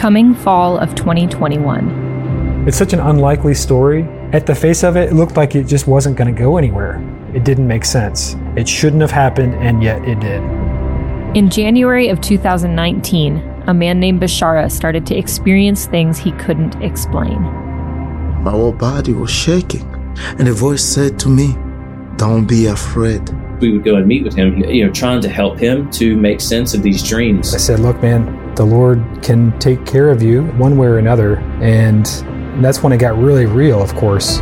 Coming 0.00 0.34
fall 0.34 0.78
of 0.78 0.94
2021. 0.94 2.64
It's 2.66 2.78
such 2.78 2.94
an 2.94 3.00
unlikely 3.00 3.52
story. 3.52 4.04
At 4.32 4.46
the 4.46 4.54
face 4.54 4.82
of 4.82 4.96
it, 4.96 5.10
it 5.10 5.12
looked 5.12 5.36
like 5.36 5.54
it 5.54 5.64
just 5.64 5.86
wasn't 5.86 6.16
going 6.16 6.34
to 6.34 6.40
go 6.42 6.56
anywhere. 6.56 7.06
It 7.34 7.44
didn't 7.44 7.68
make 7.68 7.84
sense. 7.84 8.34
It 8.56 8.66
shouldn't 8.66 9.02
have 9.02 9.10
happened, 9.10 9.56
and 9.56 9.82
yet 9.82 10.02
it 10.08 10.18
did. 10.20 10.40
In 11.36 11.50
January 11.50 12.08
of 12.08 12.18
2019, 12.22 13.36
a 13.66 13.74
man 13.74 14.00
named 14.00 14.22
Bashara 14.22 14.72
started 14.72 15.04
to 15.04 15.14
experience 15.14 15.84
things 15.84 16.16
he 16.16 16.32
couldn't 16.32 16.82
explain. 16.82 17.42
My 18.42 18.52
whole 18.52 18.72
body 18.72 19.12
was 19.12 19.30
shaking, 19.30 19.86
and 20.38 20.48
a 20.48 20.52
voice 20.54 20.82
said 20.82 21.18
to 21.18 21.28
me, 21.28 21.58
Don't 22.16 22.46
be 22.46 22.68
afraid. 22.68 23.28
We 23.60 23.70
would 23.72 23.84
go 23.84 23.96
and 23.96 24.06
meet 24.06 24.24
with 24.24 24.34
him, 24.34 24.64
you 24.64 24.86
know, 24.86 24.92
trying 24.94 25.20
to 25.20 25.28
help 25.28 25.58
him 25.58 25.90
to 25.90 26.16
make 26.16 26.40
sense 26.40 26.72
of 26.72 26.82
these 26.82 27.06
dreams. 27.06 27.54
I 27.54 27.58
said, 27.58 27.80
Look, 27.80 28.00
man, 28.00 28.39
the 28.60 28.66
Lord 28.66 29.02
can 29.22 29.58
take 29.58 29.86
care 29.86 30.10
of 30.10 30.22
you 30.22 30.42
one 30.58 30.76
way 30.76 30.86
or 30.86 30.98
another. 30.98 31.38
And 31.62 32.04
that's 32.62 32.82
when 32.82 32.92
it 32.92 32.98
got 32.98 33.16
really 33.16 33.46
real, 33.46 33.80
of 33.80 33.94
course. 33.94 34.38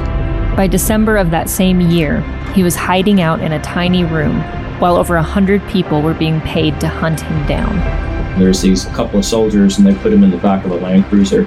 By 0.56 0.66
December 0.66 1.16
of 1.16 1.30
that 1.30 1.48
same 1.48 1.80
year, 1.80 2.22
he 2.52 2.64
was 2.64 2.74
hiding 2.74 3.20
out 3.20 3.40
in 3.40 3.52
a 3.52 3.62
tiny 3.62 4.02
room 4.02 4.40
while 4.80 4.96
over 4.96 5.14
a 5.14 5.22
hundred 5.22 5.64
people 5.68 6.02
were 6.02 6.14
being 6.14 6.40
paid 6.40 6.80
to 6.80 6.88
hunt 6.88 7.20
him 7.20 7.46
down. 7.46 7.76
There's 8.40 8.60
these 8.60 8.86
couple 8.86 9.20
of 9.20 9.24
soldiers, 9.24 9.78
and 9.78 9.86
they 9.86 9.94
put 9.94 10.12
him 10.12 10.24
in 10.24 10.32
the 10.32 10.38
back 10.38 10.64
of 10.64 10.72
a 10.72 10.76
Land 10.76 11.04
Cruiser. 11.04 11.44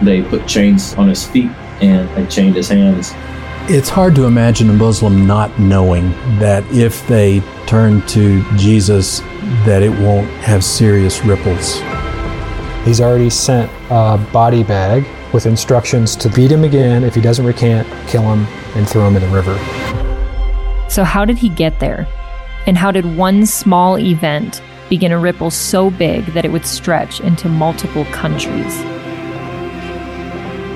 They 0.00 0.22
put 0.22 0.46
chains 0.46 0.94
on 0.94 1.08
his 1.08 1.26
feet 1.26 1.50
and 1.82 2.08
they 2.16 2.26
chained 2.28 2.56
his 2.56 2.68
hands. 2.68 3.12
It's 3.68 3.90
hard 3.90 4.14
to 4.14 4.24
imagine 4.24 4.70
a 4.70 4.72
Muslim 4.72 5.26
not 5.26 5.58
knowing 5.58 6.08
that 6.38 6.64
if 6.72 7.06
they 7.06 7.40
turn 7.66 8.00
to 8.06 8.42
Jesus, 8.56 9.20
that 9.66 9.82
it 9.82 9.90
won't 9.90 10.30
have 10.40 10.64
serious 10.64 11.22
ripples. 11.22 11.82
He's 12.84 13.00
already 13.00 13.30
sent 13.30 13.70
a 13.88 14.18
body 14.30 14.62
bag 14.62 15.06
with 15.32 15.46
instructions 15.46 16.14
to 16.16 16.28
beat 16.28 16.52
him 16.52 16.64
again. 16.64 17.02
If 17.02 17.14
he 17.14 17.22
doesn't 17.22 17.46
recant, 17.46 17.88
kill 18.08 18.22
him 18.22 18.46
and 18.76 18.86
throw 18.86 19.08
him 19.08 19.16
in 19.16 19.22
the 19.22 19.28
river. 19.28 19.56
So, 20.90 21.02
how 21.02 21.24
did 21.24 21.38
he 21.38 21.48
get 21.48 21.80
there? 21.80 22.06
And 22.66 22.76
how 22.76 22.90
did 22.90 23.16
one 23.16 23.46
small 23.46 23.98
event 23.98 24.62
begin 24.90 25.12
a 25.12 25.18
ripple 25.18 25.50
so 25.50 25.90
big 25.90 26.26
that 26.26 26.44
it 26.44 26.52
would 26.52 26.66
stretch 26.66 27.20
into 27.20 27.48
multiple 27.48 28.04
countries? 28.06 28.78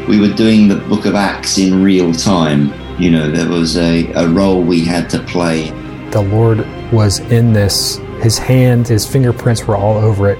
We 0.08 0.18
were 0.18 0.34
doing 0.34 0.68
the 0.68 0.82
book 0.88 1.04
of 1.04 1.14
Acts 1.14 1.58
in 1.58 1.82
real 1.82 2.14
time. 2.14 2.72
You 2.98 3.10
know, 3.10 3.30
there 3.30 3.48
was 3.48 3.76
a, 3.76 4.10
a 4.14 4.26
role 4.26 4.62
we 4.62 4.82
had 4.82 5.10
to 5.10 5.18
play. 5.24 5.70
The 6.10 6.22
Lord 6.22 6.66
was 6.90 7.18
in 7.18 7.52
this. 7.52 7.98
His 8.22 8.38
hand, 8.38 8.88
his 8.88 9.06
fingerprints 9.06 9.66
were 9.66 9.76
all 9.76 9.98
over 9.98 10.30
it. 10.30 10.38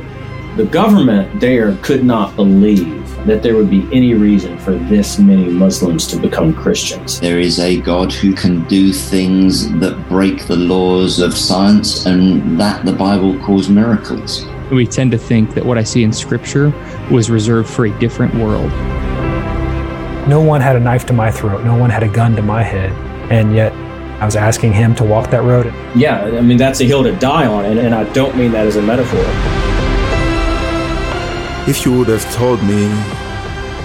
The 0.58 0.64
government 0.64 1.38
there 1.38 1.76
could 1.82 2.02
not 2.02 2.34
believe 2.34 3.14
that 3.26 3.44
there 3.44 3.54
would 3.54 3.70
be 3.70 3.86
any 3.92 4.14
reason 4.14 4.58
for 4.58 4.72
this 4.72 5.16
many 5.16 5.48
Muslims 5.48 6.04
to 6.08 6.16
become 6.16 6.52
Christians. 6.52 7.20
There 7.20 7.38
is 7.38 7.60
a 7.60 7.80
God 7.80 8.12
who 8.12 8.34
can 8.34 8.64
do 8.64 8.92
things 8.92 9.70
that 9.78 10.08
break 10.08 10.48
the 10.48 10.56
laws 10.56 11.20
of 11.20 11.32
science, 11.36 12.06
and 12.06 12.60
that 12.60 12.84
the 12.84 12.92
Bible 12.92 13.38
calls 13.38 13.68
miracles. 13.68 14.44
We 14.72 14.84
tend 14.84 15.12
to 15.12 15.18
think 15.18 15.54
that 15.54 15.64
what 15.64 15.78
I 15.78 15.84
see 15.84 16.02
in 16.02 16.12
Scripture 16.12 16.70
was 17.08 17.30
reserved 17.30 17.70
for 17.70 17.86
a 17.86 17.98
different 18.00 18.34
world. 18.34 18.72
No 20.28 20.40
one 20.40 20.60
had 20.60 20.74
a 20.74 20.80
knife 20.80 21.06
to 21.06 21.12
my 21.12 21.30
throat, 21.30 21.64
no 21.64 21.78
one 21.78 21.90
had 21.90 22.02
a 22.02 22.08
gun 22.08 22.34
to 22.34 22.42
my 22.42 22.64
head, 22.64 22.90
and 23.30 23.54
yet 23.54 23.72
I 24.20 24.24
was 24.24 24.34
asking 24.34 24.72
him 24.72 24.96
to 24.96 25.04
walk 25.04 25.30
that 25.30 25.44
road. 25.44 25.72
Yeah, 25.94 26.24
I 26.24 26.40
mean, 26.40 26.56
that's 26.56 26.80
a 26.80 26.84
hill 26.84 27.04
to 27.04 27.14
die 27.14 27.46
on, 27.46 27.64
and, 27.64 27.78
and 27.78 27.94
I 27.94 28.12
don't 28.12 28.36
mean 28.36 28.50
that 28.50 28.66
as 28.66 28.74
a 28.74 28.82
metaphor. 28.82 29.67
If 31.68 31.84
you 31.84 31.92
would 31.98 32.08
have 32.08 32.24
told 32.32 32.62
me 32.62 32.86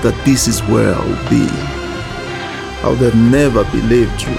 that 0.04 0.18
this 0.24 0.48
is 0.48 0.62
where 0.64 0.96
I 0.96 1.06
would 1.06 1.30
be, 1.30 1.50
I 2.82 2.88
would 2.88 3.00
have 3.00 3.14
never 3.14 3.66
believed 3.66 4.22
you. 4.22 4.38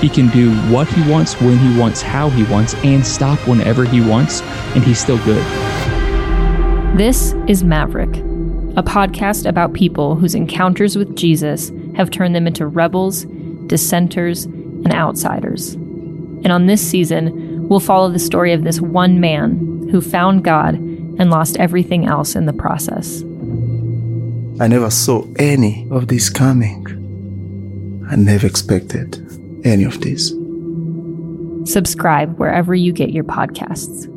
He 0.00 0.08
can 0.08 0.26
do 0.30 0.52
what 0.68 0.88
he 0.88 1.08
wants, 1.08 1.40
when 1.40 1.56
he 1.56 1.78
wants, 1.78 2.02
how 2.02 2.30
he 2.30 2.42
wants, 2.42 2.74
and 2.82 3.06
stop 3.06 3.38
whenever 3.46 3.84
he 3.84 4.00
wants, 4.00 4.42
and 4.74 4.82
he's 4.82 4.98
still 4.98 5.18
good. 5.18 5.44
This 6.98 7.32
is 7.46 7.62
Maverick, 7.62 8.16
a 8.76 8.82
podcast 8.82 9.48
about 9.48 9.74
people 9.74 10.16
whose 10.16 10.34
encounters 10.34 10.98
with 10.98 11.14
Jesus 11.14 11.70
have 11.94 12.10
turned 12.10 12.34
them 12.34 12.48
into 12.48 12.66
rebels, 12.66 13.24
dissenters, 13.68 14.46
and 14.46 14.92
outsiders. 14.92 15.74
And 15.74 16.50
on 16.50 16.66
this 16.66 16.84
season, 16.84 17.68
we'll 17.68 17.78
follow 17.78 18.10
the 18.10 18.18
story 18.18 18.52
of 18.52 18.64
this 18.64 18.80
one 18.80 19.20
man 19.20 19.86
who 19.92 20.00
found 20.00 20.42
God 20.42 20.74
and 21.18 21.30
lost 21.30 21.56
everything 21.58 22.06
else 22.06 22.34
in 22.34 22.46
the 22.46 22.52
process. 22.52 23.22
I 24.60 24.68
never 24.68 24.90
saw 24.90 25.26
any 25.36 25.86
of 25.90 26.08
this 26.08 26.28
coming. 26.30 26.86
I 28.10 28.16
never 28.16 28.46
expected 28.46 29.18
any 29.64 29.84
of 29.84 30.00
this. 30.00 30.34
Subscribe 31.70 32.38
wherever 32.38 32.74
you 32.74 32.92
get 32.92 33.10
your 33.10 33.24
podcasts. 33.24 34.11